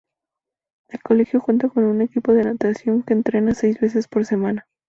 El 0.89 0.99
colegio 1.03 1.39
cuenta 1.43 1.69
con 1.69 1.83
un 1.83 2.01
equipo 2.01 2.33
de 2.33 2.43
natación 2.43 3.03
que 3.03 3.13
entrena 3.13 3.53
seis 3.53 3.79
veces 3.79 4.07
por 4.07 4.25
semana. 4.25 4.65